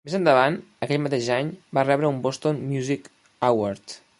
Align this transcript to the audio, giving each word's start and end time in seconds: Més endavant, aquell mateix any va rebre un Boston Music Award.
Més 0.07 0.13
endavant, 0.17 0.55
aquell 0.85 1.03
mateix 1.03 1.27
any 1.35 1.51
va 1.79 1.85
rebre 1.89 2.11
un 2.15 2.25
Boston 2.27 2.65
Music 2.73 3.07
Award. 3.51 3.99